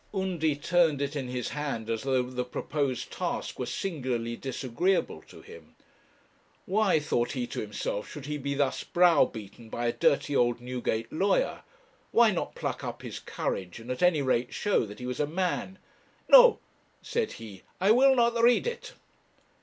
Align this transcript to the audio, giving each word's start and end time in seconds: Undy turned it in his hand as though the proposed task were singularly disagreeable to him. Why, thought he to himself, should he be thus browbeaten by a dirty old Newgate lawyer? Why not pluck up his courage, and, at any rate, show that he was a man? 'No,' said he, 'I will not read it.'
Undy 0.15 0.55
turned 0.55 0.99
it 0.99 1.15
in 1.15 1.27
his 1.27 1.49
hand 1.49 1.87
as 1.87 2.01
though 2.01 2.23
the 2.23 2.43
proposed 2.43 3.11
task 3.11 3.59
were 3.59 3.67
singularly 3.67 4.35
disagreeable 4.35 5.21
to 5.27 5.41
him. 5.43 5.75
Why, 6.65 6.97
thought 6.99 7.33
he 7.33 7.45
to 7.45 7.59
himself, 7.61 8.09
should 8.09 8.25
he 8.25 8.39
be 8.39 8.55
thus 8.55 8.83
browbeaten 8.83 9.69
by 9.69 9.85
a 9.85 9.93
dirty 9.93 10.35
old 10.35 10.59
Newgate 10.59 11.13
lawyer? 11.13 11.61
Why 12.09 12.31
not 12.31 12.55
pluck 12.55 12.83
up 12.83 13.03
his 13.03 13.19
courage, 13.19 13.79
and, 13.79 13.91
at 13.91 14.01
any 14.01 14.23
rate, 14.23 14.55
show 14.55 14.87
that 14.87 14.97
he 14.97 15.05
was 15.05 15.19
a 15.19 15.27
man? 15.27 15.77
'No,' 16.27 16.57
said 17.03 17.33
he, 17.33 17.61
'I 17.79 17.91
will 17.91 18.15
not 18.15 18.41
read 18.41 18.65
it.' 18.65 18.93